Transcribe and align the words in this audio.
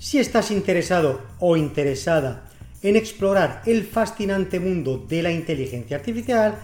Si 0.00 0.20
estás 0.20 0.52
interesado 0.52 1.20
o 1.40 1.56
interesada 1.56 2.44
en 2.82 2.94
explorar 2.94 3.62
el 3.66 3.84
fascinante 3.84 4.60
mundo 4.60 5.04
de 5.08 5.22
la 5.24 5.32
inteligencia 5.32 5.96
artificial, 5.96 6.54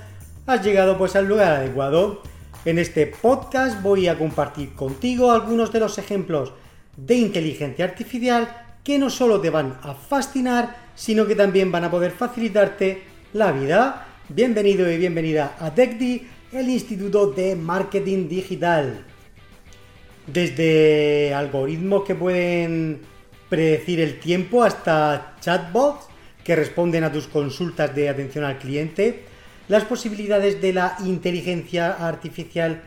has 0.46 0.64
llegado 0.64 0.96
pues 0.96 1.16
al 1.16 1.26
lugar 1.26 1.56
adecuado. 1.56 2.23
En 2.64 2.78
este 2.78 3.09
podcast 3.09 3.82
voy 3.82 4.06
a 4.06 4.16
compartir 4.16 4.74
contigo 4.74 5.32
algunos 5.32 5.73
de 5.73 5.80
los 5.80 5.98
ejemplos 5.98 6.52
de 6.96 7.16
inteligencia 7.16 7.84
artificial 7.84 8.76
que 8.84 9.00
no 9.00 9.10
solo 9.10 9.40
te 9.40 9.51
van 9.51 9.78
a 9.82 9.95
fascinar, 9.95 10.76
sino 10.95 11.26
que 11.26 11.34
también 11.34 11.73
van 11.73 11.82
a 11.82 11.90
poder 11.90 12.12
facilitarte 12.12 13.02
la 13.32 13.51
vida. 13.51 14.06
Bienvenido 14.28 14.88
y 14.88 14.96
bienvenida 14.96 15.56
a 15.59 15.74
TechDi, 15.74 16.23
el 16.52 16.70
Instituto 16.70 17.32
de 17.32 17.56
Marketing 17.56 18.28
Digital. 18.28 19.04
Desde 20.24 21.34
algoritmos 21.34 22.04
que 22.04 22.14
pueden 22.14 23.13
predecir 23.48 24.00
el 24.00 24.18
tiempo 24.20 24.62
hasta 24.62 25.36
chatbots 25.40 26.06
que 26.42 26.56
responden 26.56 27.04
a 27.04 27.12
tus 27.12 27.26
consultas 27.26 27.95
de 27.95 28.09
atención 28.09 28.45
al 28.45 28.59
cliente, 28.59 29.24
las 29.68 29.84
posibilidades 29.84 30.60
de 30.60 30.73
la 30.73 30.96
inteligencia 31.04 31.92
artificial 31.92 32.82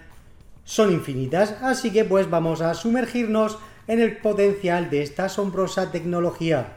son 0.63 0.91
infinitas, 0.91 1.55
así 1.61 1.91
que 1.91 2.05
pues 2.05 2.29
vamos 2.29 2.61
a 2.61 2.73
sumergirnos 2.73 3.57
en 3.87 3.99
el 4.01 4.17
potencial 4.17 4.89
de 4.89 5.01
esta 5.01 5.25
asombrosa 5.25 5.91
tecnología. 5.91 6.73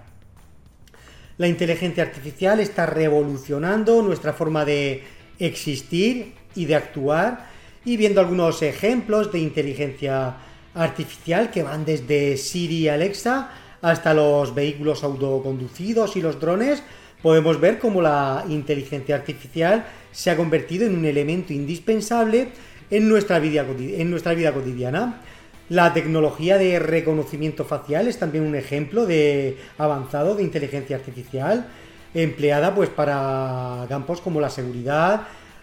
La 1.37 1.49
inteligencia 1.49 2.05
artificial 2.05 2.61
está 2.61 2.87
revolucionando 2.87 4.03
nuestra 4.03 4.33
forma 4.33 4.65
de 4.65 5.03
existir 5.39 6.35
y 6.55 6.67
de 6.67 6.77
actuar 6.77 7.47
y 7.85 7.97
viendo 7.97 8.21
algunos 8.21 8.63
ejemplos 8.63 9.33
de 9.33 9.41
inteligencia 9.41 10.37
artificial 10.75 11.51
que 11.51 11.63
van 11.63 11.85
desde 11.85 12.37
Siri 12.37 12.77
y 12.77 12.89
Alexa 12.89 13.51
hasta 13.83 14.15
los 14.15 14.55
vehículos 14.55 15.05
autoconducidos 15.05 16.17
y 16.17 16.23
los 16.23 16.41
drones, 16.41 16.83
podemos 17.23 17.61
ver 17.61 17.79
cómo 17.79 18.01
la 18.01 18.45
inteligencia 18.49 19.15
artificial 19.15 19.87
se 20.13 20.31
ha 20.31 20.37
convertido 20.37 20.87
en 20.87 20.97
un 20.97 21.05
elemento 21.05 21.53
indispensable 21.53 22.49
en 22.91 23.09
nuestra 23.09 23.39
vida, 23.39 23.65
en 23.79 24.11
nuestra 24.11 24.35
vida 24.35 24.53
cotidiana. 24.53 25.21
La 25.69 25.93
tecnología 25.95 26.59
de 26.59 26.79
reconocimiento 26.81 27.65
facial 27.65 28.09
es 28.09 28.19
también 28.19 28.45
un 28.45 28.57
ejemplo 28.57 29.07
de 29.07 29.57
avanzado 29.79 30.35
de 30.35 30.43
inteligencia 30.43 30.97
artificial 30.97 31.69
empleada 32.15 32.75
pues 32.75 32.89
para 32.89 33.87
campos 33.89 34.21
como 34.21 34.41
la 34.41 34.51
seguridad 34.51 35.23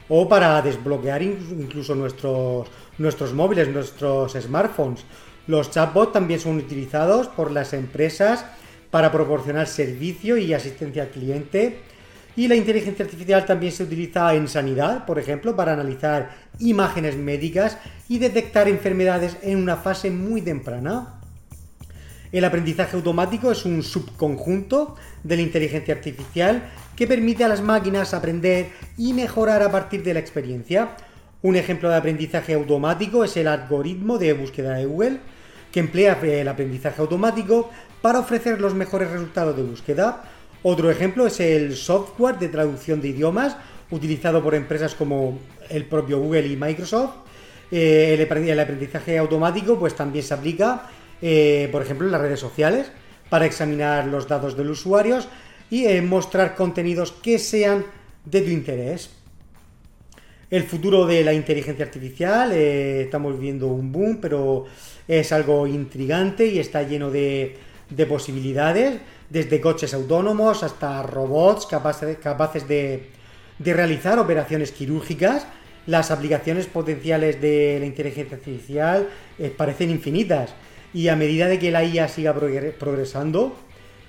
o 0.10 0.30
para 0.30 0.62
desbloquear 0.62 1.22
incluso 1.22 1.94
nuestros, 1.96 2.68
nuestros 2.98 3.34
móviles, 3.34 3.68
nuestros 3.68 4.34
smartphones. 4.34 5.04
Los 5.48 5.72
chatbots 5.72 6.14
también 6.14 6.40
son 6.40 6.58
utilizados 6.58 7.28
por 7.28 7.52
las 7.52 7.74
empresas 7.74 8.46
para 8.92 9.12
proporcionar 9.12 9.68
servicio 9.68 10.38
y 10.38 10.54
asistencia 10.54 11.04
al 11.04 11.10
cliente 11.10 11.80
y 12.38 12.48
la 12.48 12.56
inteligencia 12.56 13.04
artificial 13.04 13.46
también 13.46 13.72
se 13.72 13.84
utiliza 13.84 14.34
en 14.36 14.48
sanidad, 14.48 15.06
por 15.06 15.18
ejemplo, 15.18 15.56
para 15.56 15.74
analizar 15.74 16.30
imágenes 16.60 17.18
médicas 17.18 17.80
y 18.08 18.20
detectar 18.20 18.68
enfermedades 18.68 19.38
en 19.42 19.58
una 19.58 19.76
fase 19.76 20.12
muy 20.12 20.44
temprana. 20.44 21.20
El 22.32 22.46
aprendizaje 22.46 22.96
automático 22.96 23.52
es 23.52 23.66
un 23.66 23.82
subconjunto 23.82 24.96
de 25.24 25.36
la 25.36 25.42
inteligencia 25.42 25.96
artificial 25.96 26.70
que 26.96 27.08
permite 27.08 27.44
a 27.44 27.48
las 27.48 27.62
máquinas 27.62 28.14
aprender 28.14 28.68
y 28.98 29.14
mejorar 29.14 29.64
a 29.64 29.72
partir 29.72 30.04
de 30.04 30.14
la 30.14 30.20
experiencia. 30.20 30.90
Un 31.42 31.56
ejemplo 31.56 31.90
de 31.90 31.96
aprendizaje 31.96 32.54
automático 32.54 33.24
es 33.24 33.36
el 33.38 33.48
algoritmo 33.48 34.20
de 34.20 34.34
búsqueda 34.34 34.76
de 34.76 34.86
Google, 34.86 35.20
que 35.72 35.80
emplea 35.80 36.20
el 36.22 36.48
aprendizaje 36.48 37.02
automático 37.02 37.70
para 38.02 38.20
ofrecer 38.20 38.62
los 38.62 38.74
mejores 38.74 39.12
resultados 39.12 39.56
de 39.56 39.64
búsqueda 39.64 40.24
otro 40.64 40.90
ejemplo 40.90 41.28
es 41.28 41.40
el 41.40 41.76
software 41.76 42.40
de 42.40 42.50
traducción 42.50 43.00
de 43.00 43.10
idiomas 43.10 43.56
utilizado 43.92 44.44
por 44.44 44.56
empresas 44.56 44.96
como 44.96 45.40
el 45.70 45.86
propio 45.86 46.20
Google 46.20 46.48
y 46.48 46.56
Microsoft. 46.56 47.12
Eh, 47.72 48.16
el, 48.18 48.60
aprendizaje 48.60 49.18
automático 49.18 49.78
pues 49.78 49.96
también 49.96 50.26
se 50.26 50.34
aplica, 50.34 50.90
eh, 51.22 51.70
por 51.72 51.82
ejemplo, 51.82 52.08
en 52.08 52.12
las 52.12 52.22
redes 52.22 52.40
sociales 52.40 52.92
para 53.30 53.46
examinar 53.46 54.08
los 54.08 54.28
datos 54.28 54.58
de 54.58 54.64
los 54.64 54.80
usuarios 54.80 55.28
y 55.70 55.86
eh, 55.86 56.02
mostrar 56.02 56.56
contenidos 56.56 57.12
que 57.12 57.40
sean 57.40 57.86
de 58.26 58.42
tu 58.42 58.50
interés. 58.50 59.10
El 60.50 60.64
futuro 60.64 61.06
de 61.06 61.26
la 61.26 61.34
inteligencia 61.34 61.84
artificial, 61.84 62.54
estamos 62.54 63.38
viendo 63.38 63.68
un 63.68 63.92
boom, 63.92 64.20
pero 64.22 64.64
es 65.06 65.34
algo 65.34 65.68
intrigante 65.68 66.48
y 66.48 66.60
está 66.60 66.84
lleno 66.84 67.12
de, 67.12 67.58
de 67.90 68.06
posibilidades 68.06 69.02
desde 69.30 69.60
coches 69.60 69.94
autónomos 69.94 70.64
hasta 70.64 71.04
robots 71.04 71.66
capaces, 71.66 72.68
de, 72.68 73.10
realizar 73.60 74.20
operaciones 74.20 74.72
quirúrgicas. 74.72 75.46
Las 75.86 76.12
aplicaciones 76.12 76.66
potenciales 76.68 77.42
de 77.42 77.78
la 77.80 77.86
inteligencia 77.86 78.38
artificial 78.38 79.10
eh, 79.40 79.54
parecen 79.56 79.90
infinitas 79.90 80.54
y 80.94 81.10
a 81.10 81.18
medida 81.18 81.48
de 81.48 81.60
que 81.60 81.72
la 81.72 81.84
IA 81.84 82.08
siga 82.08 82.34
progresando, 82.34 83.56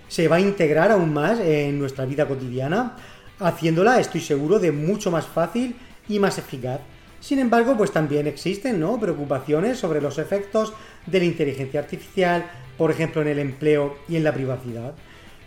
se 0.06 0.28
va 0.28 0.36
a 0.36 0.40
integrar 0.40 0.92
aún 0.92 1.12
más 1.12 1.40
en 1.40 1.78
nuestra 1.78 2.04
vida 2.04 2.26
cotidiana, 2.26 2.96
haciéndola, 3.40 4.00
estoy 4.00 4.20
seguro, 4.20 4.58
de 4.58 4.72
mucho 4.72 5.10
más 5.10 5.26
fácil 5.26 5.76
y 6.08 6.18
más 6.18 6.38
eficaz. 6.38 6.80
Sin 7.20 7.38
embargo, 7.38 7.76
pues 7.76 7.90
también 7.90 8.26
existen 8.26 8.78
¿no? 8.80 8.98
preocupaciones 8.98 9.78
sobre 9.78 10.00
los 10.00 10.18
efectos 10.18 10.72
de 11.06 11.18
la 11.18 11.24
inteligencia 11.24 11.80
artificial, 11.80 12.48
por 12.76 12.90
ejemplo, 12.90 13.22
en 13.22 13.28
el 13.28 13.38
empleo 13.38 13.96
y 14.08 14.16
en 14.16 14.24
la 14.24 14.32
privacidad. 14.32 14.94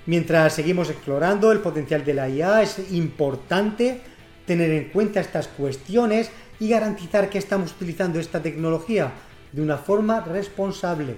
Mientras 0.05 0.53
seguimos 0.53 0.89
explorando 0.89 1.51
el 1.51 1.59
potencial 1.59 2.03
de 2.03 2.13
la 2.13 2.27
IA, 2.27 2.63
es 2.63 2.91
importante 2.91 4.01
tener 4.45 4.71
en 4.71 4.89
cuenta 4.89 5.21
estas 5.21 5.47
cuestiones 5.47 6.31
y 6.59 6.69
garantizar 6.69 7.29
que 7.29 7.37
estamos 7.37 7.71
utilizando 7.71 8.19
esta 8.19 8.41
tecnología 8.41 9.11
de 9.51 9.61
una 9.61 9.77
forma 9.77 10.21
responsable. 10.21 11.15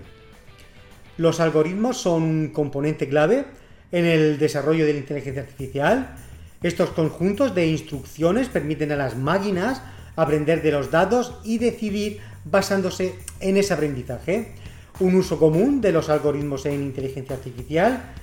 Los 1.18 1.40
algoritmos 1.40 1.98
son 1.98 2.24
un 2.24 2.48
componente 2.50 3.08
clave 3.08 3.46
en 3.92 4.06
el 4.06 4.38
desarrollo 4.38 4.86
de 4.86 4.94
la 4.94 5.00
inteligencia 5.00 5.44
artificial. 5.44 6.16
Estos 6.64 6.92
conjuntos 6.92 7.54
de 7.54 7.68
instrucciones 7.68 8.48
permiten 8.48 8.94
a 8.94 8.96
las 8.96 9.18
máquinas 9.18 9.82
aprender 10.16 10.62
de 10.62 10.72
los 10.72 10.92
datos 10.92 11.34
y 11.44 11.58
decidir 11.58 12.20
basándose 12.46 13.16
en 13.42 13.58
ese 13.58 13.74
aprendizaje. 13.74 14.54
Un 15.00 15.16
uso 15.16 15.38
común 15.38 15.82
de 15.82 15.92
los 15.92 16.10
algoritmos 16.10 16.66
en 16.66 16.82
inteligencia 16.82 17.36
artificial 17.36 18.14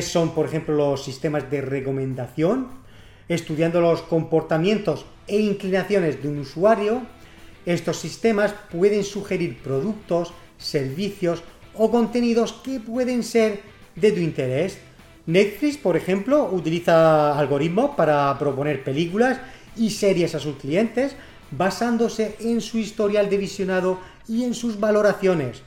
son, 0.00 0.34
por 0.34 0.46
ejemplo, 0.46 0.74
los 0.74 1.04
sistemas 1.04 1.50
de 1.50 1.60
recomendación, 1.60 2.68
estudiando 3.28 3.80
los 3.80 4.02
comportamientos 4.02 5.06
e 5.28 5.38
inclinaciones 5.38 6.22
de 6.22 6.28
un 6.28 6.38
usuario. 6.38 7.02
Estos 7.64 7.98
sistemas 7.98 8.54
pueden 8.72 9.04
sugerir 9.04 9.62
productos, 9.62 10.32
servicios 10.58 11.42
o 11.74 11.90
contenidos 11.90 12.52
que 12.54 12.80
pueden 12.80 13.22
ser 13.22 13.60
de 13.94 14.12
tu 14.12 14.20
interés. 14.20 14.78
Netflix, 15.26 15.78
por 15.78 15.96
ejemplo, 15.96 16.50
utiliza 16.52 17.38
algoritmos 17.38 17.92
para 17.96 18.38
proponer 18.38 18.84
películas 18.84 19.40
y 19.76 19.90
series 19.90 20.34
a 20.34 20.38
sus 20.38 20.56
clientes 20.56 21.16
basándose 21.50 22.36
en 22.40 22.60
su 22.60 22.78
historial 22.78 23.30
de 23.30 23.38
visionado 23.38 23.98
y 24.28 24.44
en 24.44 24.54
sus 24.54 24.78
valoraciones, 24.78 25.62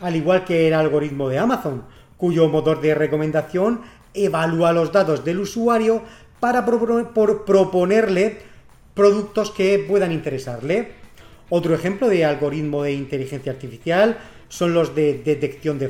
al 0.00 0.16
igual 0.16 0.44
que 0.44 0.68
el 0.68 0.74
algoritmo 0.74 1.28
de 1.28 1.38
Amazon, 1.38 1.84
cuyo 2.16 2.48
motor 2.48 2.80
de 2.80 2.94
recomendación 2.94 3.82
evalúa 4.14 4.72
los 4.72 4.92
datos 4.92 5.24
del 5.24 5.40
usuario 5.40 6.02
para 6.40 6.64
proponerle 6.64 8.38
productos 8.94 9.50
que 9.50 9.84
puedan 9.86 10.12
interesarle. 10.12 10.92
Otro 11.50 11.74
ejemplo 11.74 12.08
de 12.08 12.24
algoritmo 12.24 12.82
de 12.82 12.92
inteligencia 12.92 13.52
artificial 13.52 14.18
son 14.48 14.72
los 14.72 14.94
de 14.94 15.22
detección 15.24 15.78
de, 15.78 15.88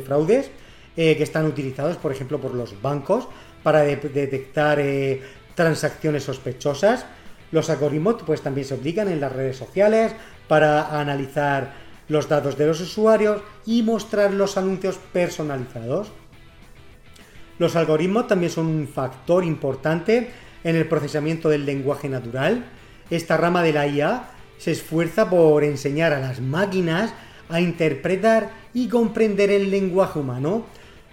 fraudes 0.00 0.50
eh, 0.96 1.16
que 1.16 1.22
están 1.22 1.46
utilizados, 1.46 1.96
por 1.96 2.12
ejemplo, 2.12 2.40
por 2.40 2.54
los 2.54 2.80
bancos 2.82 3.28
para 3.62 3.82
detectar 3.82 4.80
eh, 4.80 5.22
transacciones 5.54 6.24
sospechosas. 6.24 7.06
Los 7.52 7.70
algoritmos 7.70 8.16
pues, 8.24 8.42
también 8.42 8.66
se 8.66 8.74
aplican 8.74 9.08
en 9.08 9.20
las 9.20 9.32
redes 9.32 9.56
sociales 9.56 10.12
para 10.48 10.98
analizar 11.00 11.74
los 12.08 12.28
datos 12.28 12.58
de 12.58 12.66
los 12.66 12.80
usuarios 12.80 13.40
y 13.66 13.82
mostrar 13.82 14.32
los 14.32 14.56
anuncios 14.56 14.98
personalizados. 15.12 16.10
Los 17.58 17.76
algoritmos 17.76 18.26
también 18.26 18.50
son 18.50 18.66
un 18.66 18.88
factor 18.88 19.44
importante 19.44 20.30
en 20.64 20.76
el 20.76 20.88
procesamiento 20.88 21.48
del 21.48 21.66
lenguaje 21.66 22.08
natural. 22.08 22.64
Esta 23.10 23.36
rama 23.36 23.62
de 23.62 23.72
la 23.72 23.86
IA 23.86 24.30
se 24.58 24.72
esfuerza 24.72 25.28
por 25.28 25.62
enseñar 25.64 26.12
a 26.12 26.20
las 26.20 26.40
máquinas 26.40 27.12
a 27.48 27.60
interpretar 27.60 28.50
y 28.72 28.88
comprender 28.88 29.50
el 29.50 29.70
lenguaje 29.70 30.18
humano. 30.18 30.64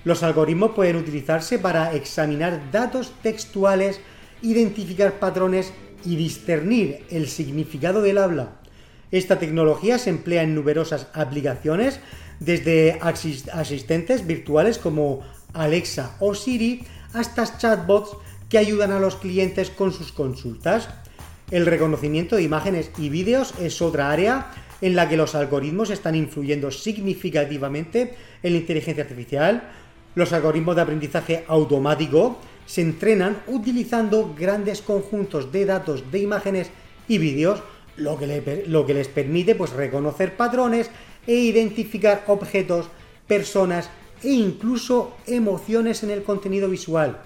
Los 0.07 0.23
algoritmos 0.23 0.71
pueden 0.71 0.95
utilizarse 0.95 1.59
para 1.59 1.93
examinar 1.93 2.71
datos 2.71 3.11
textuales, 3.21 3.99
identificar 4.41 5.19
patrones 5.19 5.73
y 6.05 6.15
discernir 6.15 7.03
el 7.09 7.27
significado 7.27 8.01
del 8.01 8.17
habla. 8.17 8.53
Esta 9.11 9.37
tecnología 9.37 9.97
se 9.97 10.09
emplea 10.09 10.43
en 10.43 10.55
numerosas 10.55 11.07
aplicaciones, 11.13 11.99
desde 12.39 12.97
asistentes 13.01 14.25
virtuales 14.25 14.77
como 14.77 15.23
Alexa 15.53 16.15
o 16.21 16.33
Siri 16.35 16.85
hasta 17.11 17.57
chatbots 17.57 18.11
que 18.47 18.59
ayudan 18.59 18.93
a 18.93 19.01
los 19.01 19.17
clientes 19.17 19.69
con 19.69 19.91
sus 19.91 20.13
consultas. 20.13 20.87
El 21.51 21.65
reconocimiento 21.65 22.37
de 22.37 22.43
imágenes 22.43 22.91
y 22.97 23.09
vídeos 23.09 23.53
es 23.59 23.81
otra 23.81 24.09
área 24.09 24.53
en 24.79 24.95
la 24.95 25.09
que 25.09 25.17
los 25.17 25.35
algoritmos 25.35 25.89
están 25.89 26.15
influyendo 26.15 26.71
significativamente 26.71 28.15
en 28.41 28.53
la 28.53 28.59
inteligencia 28.59 29.03
artificial. 29.03 29.69
Los 30.17 30.33
algoritmos 30.33 30.75
de 30.75 30.81
aprendizaje 30.81 31.45
automático 31.47 32.39
se 32.65 32.81
entrenan 32.81 33.37
utilizando 33.45 34.33
grandes 34.35 34.81
conjuntos 34.81 35.51
de 35.51 35.63
datos 35.65 36.11
de 36.11 36.17
imágenes 36.17 36.71
y 37.07 37.19
vídeos, 37.19 37.61
lo 37.97 38.17
que, 38.17 38.93
les 38.95 39.07
permite 39.09 39.53
pues, 39.53 39.73
reconocer 39.73 40.35
patrones 40.35 40.89
e 41.27 41.35
identificar 41.35 42.23
objetos, 42.25 42.87
personas 43.27 43.91
e 44.23 44.31
incluso 44.31 45.15
emociones 45.27 46.01
en 46.01 46.09
el 46.09 46.23
contenido 46.23 46.67
visual. 46.67 47.21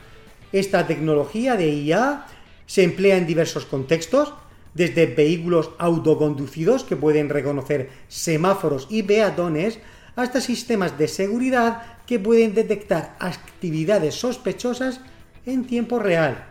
Esta 0.51 0.85
tecnología 0.85 1.55
de 1.55 1.69
IA 1.69 2.25
se 2.65 2.83
emplea 2.83 3.15
en 3.15 3.25
diversos 3.25 3.65
contextos, 3.65 4.33
desde 4.73 5.05
vehículos 5.05 5.71
autoconducidos 5.77 6.83
que 6.83 6.97
pueden 6.97 7.29
reconocer 7.29 7.89
semáforos 8.09 8.87
y 8.89 9.03
peatones, 9.03 9.79
hasta 10.17 10.41
sistemas 10.41 10.97
de 10.97 11.07
seguridad 11.07 12.00
que 12.05 12.19
pueden 12.19 12.53
detectar 12.53 13.15
actividades 13.19 14.15
sospechosas 14.15 15.01
en 15.45 15.65
tiempo 15.65 15.99
real. 15.99 16.45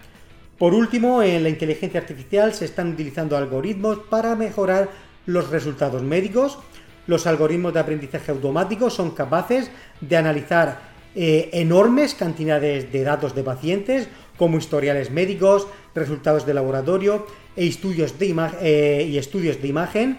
Por 0.58 0.74
último, 0.74 1.22
en 1.22 1.42
la 1.42 1.48
inteligencia 1.48 2.00
artificial 2.00 2.52
se 2.52 2.66
están 2.66 2.92
utilizando 2.92 3.36
algoritmos 3.36 4.00
para 4.10 4.36
mejorar 4.36 4.90
los 5.26 5.48
resultados 5.50 6.02
médicos. 6.02 6.58
Los 7.06 7.26
algoritmos 7.26 7.72
de 7.72 7.80
aprendizaje 7.80 8.30
automático 8.30 8.90
son 8.90 9.12
capaces 9.12 9.70
de 10.00 10.16
analizar 10.16 10.90
eh, 11.14 11.50
enormes 11.54 12.14
cantidades 12.14 12.92
de 12.92 13.02
datos 13.02 13.34
de 13.34 13.42
pacientes, 13.42 14.08
como 14.36 14.58
historiales 14.58 15.10
médicos, 15.10 15.66
resultados 15.94 16.46
de 16.46 16.54
laboratorio 16.54 17.26
e 17.56 17.66
estudios 17.66 18.18
de 18.18 18.30
eh, 18.62 19.08
y 19.10 19.18
estudios 19.18 19.60
de 19.60 19.68
imagen, 19.68 20.18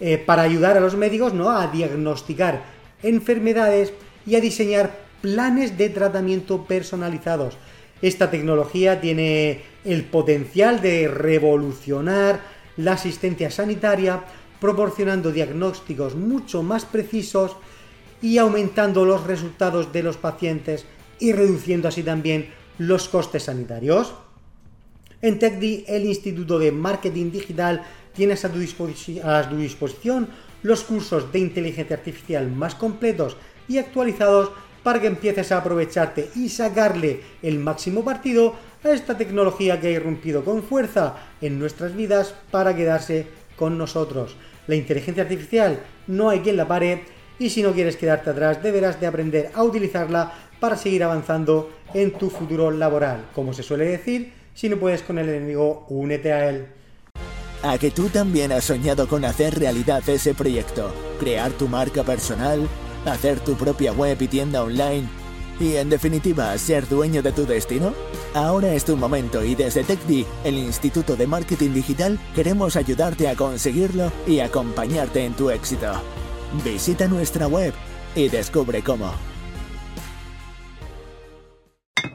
eh, 0.00 0.16
para 0.16 0.42
ayudar 0.42 0.76
a 0.76 0.80
los 0.80 0.94
médicos 0.94 1.34
¿no? 1.34 1.50
a 1.50 1.66
diagnosticar 1.66 2.62
enfermedades 3.02 3.92
y 4.28 4.36
a 4.36 4.40
diseñar 4.40 5.08
planes 5.22 5.78
de 5.78 5.88
tratamiento 5.88 6.64
personalizados. 6.64 7.56
Esta 8.02 8.30
tecnología 8.30 9.00
tiene 9.00 9.62
el 9.84 10.04
potencial 10.04 10.80
de 10.80 11.08
revolucionar 11.08 12.40
la 12.76 12.92
asistencia 12.92 13.50
sanitaria, 13.50 14.22
proporcionando 14.60 15.32
diagnósticos 15.32 16.14
mucho 16.14 16.62
más 16.62 16.84
precisos 16.84 17.56
y 18.20 18.38
aumentando 18.38 19.04
los 19.04 19.24
resultados 19.24 19.92
de 19.92 20.02
los 20.02 20.16
pacientes 20.16 20.84
y 21.18 21.32
reduciendo 21.32 21.88
así 21.88 22.02
también 22.02 22.50
los 22.78 23.08
costes 23.08 23.44
sanitarios. 23.44 24.14
En 25.22 25.38
TechDi, 25.38 25.84
el 25.88 26.06
Instituto 26.06 26.58
de 26.58 26.70
Marketing 26.70 27.32
Digital 27.32 27.82
tiene 28.14 28.34
a 28.34 28.48
tu, 28.48 28.58
disposición 28.58 30.28
los 30.62 30.82
cursos 30.84 31.32
de 31.32 31.38
inteligencia 31.38 31.96
artificial 31.96 32.50
más 32.50 32.74
completos 32.74 33.36
y 33.68 33.78
actualizados 33.78 34.50
para 34.82 35.00
que 35.00 35.06
empieces 35.06 35.52
a 35.52 35.58
aprovecharte 35.58 36.30
y 36.34 36.48
sacarle 36.48 37.20
el 37.42 37.58
máximo 37.58 38.04
partido 38.04 38.54
a 38.84 38.90
esta 38.90 39.16
tecnología 39.16 39.80
que 39.80 39.88
ha 39.88 39.92
irrumpido 39.92 40.44
con 40.44 40.62
fuerza 40.62 41.16
en 41.40 41.58
nuestras 41.58 41.94
vidas 41.94 42.34
para 42.50 42.74
quedarse 42.74 43.26
con 43.56 43.76
nosotros. 43.76 44.36
La 44.66 44.76
inteligencia 44.76 45.24
artificial 45.24 45.80
no 46.06 46.30
hay 46.30 46.40
quien 46.40 46.56
la 46.56 46.68
pare 46.68 47.02
y 47.38 47.50
si 47.50 47.62
no 47.62 47.72
quieres 47.72 47.96
quedarte 47.96 48.30
atrás 48.30 48.62
deberás 48.62 49.00
de 49.00 49.06
aprender 49.06 49.50
a 49.54 49.62
utilizarla 49.62 50.32
para 50.60 50.76
seguir 50.76 51.04
avanzando 51.04 51.70
en 51.94 52.12
tu 52.12 52.30
futuro 52.30 52.70
laboral. 52.70 53.26
Como 53.34 53.52
se 53.52 53.62
suele 53.62 53.84
decir, 53.86 54.32
si 54.54 54.68
no 54.68 54.76
puedes 54.76 55.02
con 55.02 55.18
el 55.18 55.28
enemigo, 55.28 55.86
únete 55.88 56.32
a 56.32 56.48
él. 56.48 56.66
A 57.62 57.78
que 57.78 57.90
tú 57.90 58.08
también 58.08 58.52
has 58.52 58.64
soñado 58.64 59.08
con 59.08 59.24
hacer 59.24 59.58
realidad 59.58 60.08
ese 60.08 60.34
proyecto, 60.34 60.92
crear 61.18 61.50
tu 61.52 61.68
marca 61.68 62.04
personal, 62.04 62.68
hacer 63.04 63.40
tu 63.40 63.54
propia 63.54 63.92
web 63.92 64.16
y 64.20 64.28
tienda 64.28 64.62
online 64.62 65.08
y 65.60 65.76
en 65.76 65.90
definitiva 65.90 66.56
ser 66.58 66.88
dueño 66.88 67.22
de 67.22 67.32
tu 67.32 67.46
destino? 67.46 67.94
Ahora 68.34 68.74
es 68.74 68.84
tu 68.84 68.96
momento 68.96 69.44
y 69.44 69.54
desde 69.54 69.84
TechD, 69.84 70.24
el 70.44 70.58
Instituto 70.58 71.16
de 71.16 71.26
Marketing 71.26 71.70
Digital, 71.70 72.18
queremos 72.34 72.76
ayudarte 72.76 73.28
a 73.28 73.34
conseguirlo 73.34 74.12
y 74.26 74.40
acompañarte 74.40 75.24
en 75.24 75.34
tu 75.34 75.50
éxito. 75.50 75.92
Visita 76.64 77.08
nuestra 77.08 77.48
web 77.48 77.72
y 78.14 78.28
descubre 78.28 78.82
cómo. 78.82 79.12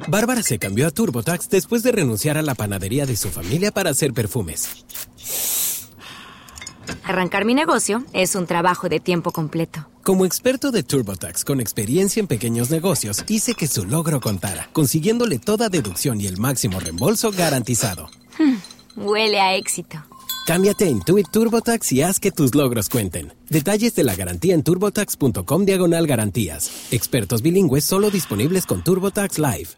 Bárbara 0.07 0.43
se 0.43 0.59
cambió 0.59 0.87
a 0.87 0.91
TurboTax 0.91 1.49
después 1.49 1.81
de 1.83 1.91
renunciar 1.91 2.37
a 2.37 2.41
la 2.41 2.55
panadería 2.55 3.05
de 3.05 3.15
su 3.15 3.29
familia 3.29 3.71
para 3.71 3.89
hacer 3.89 4.13
perfumes. 4.13 4.85
Arrancar 7.13 7.45
mi 7.45 7.53
negocio 7.53 8.03
es 8.11 8.33
un 8.33 8.47
trabajo 8.47 8.89
de 8.89 8.99
tiempo 8.99 9.29
completo. 9.29 9.85
Como 10.01 10.25
experto 10.25 10.71
de 10.71 10.81
TurboTax 10.81 11.45
con 11.45 11.61
experiencia 11.61 12.19
en 12.19 12.25
pequeños 12.25 12.71
negocios, 12.71 13.23
hice 13.27 13.53
que 13.53 13.67
su 13.67 13.85
logro 13.85 14.19
contara, 14.19 14.67
consiguiéndole 14.73 15.37
toda 15.37 15.69
deducción 15.69 16.19
y 16.19 16.25
el 16.25 16.37
máximo 16.37 16.79
reembolso 16.79 17.31
garantizado. 17.31 18.09
Hmm, 18.39 18.55
huele 18.95 19.39
a 19.39 19.55
éxito. 19.55 20.03
Cámbiate 20.47 20.85
a 20.85 20.89
Intuit 20.89 21.29
TurboTax 21.29 21.91
y 21.91 22.01
haz 22.01 22.19
que 22.19 22.31
tus 22.31 22.55
logros 22.55 22.89
cuenten. 22.89 23.31
Detalles 23.47 23.93
de 23.93 24.03
la 24.03 24.15
garantía 24.15 24.55
en 24.55 24.63
turbotax.com 24.63 25.65
diagonal 25.65 26.07
garantías. 26.07 26.71
Expertos 26.89 27.43
bilingües 27.43 27.83
solo 27.83 28.09
disponibles 28.09 28.65
con 28.65 28.83
TurboTax 28.83 29.37
Live. 29.37 29.69